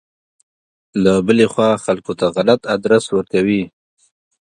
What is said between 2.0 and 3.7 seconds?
ته غلط ادرس ورکوي.